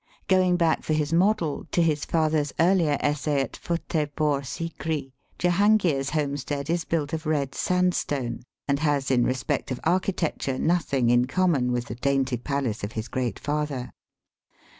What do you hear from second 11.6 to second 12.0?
with the